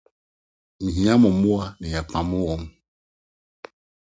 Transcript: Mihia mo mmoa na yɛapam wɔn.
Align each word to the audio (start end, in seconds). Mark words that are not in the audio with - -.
Mihia 0.83 1.13
mo 1.21 1.29
mmoa 1.35 1.65
na 1.79 1.85
yɛapam 1.93 2.29
wɔn. 2.45 2.61